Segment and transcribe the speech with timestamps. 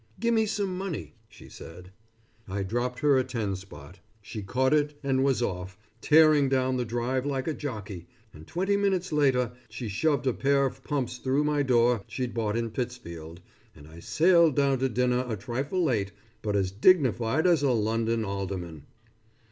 [0.19, 1.91] "Gimme some money," she said.
[2.47, 3.99] I dropped her a ten spot.
[4.19, 8.75] She caught it and was off, tearing down the drive like a jockey, and twenty
[8.75, 13.41] minutes later she shoved a pair of pumps through my door she'd bought in Pittsfield,
[13.75, 16.11] and I sailed down to dinner a trifle late,
[16.41, 18.87] but as dignified as a London alderman.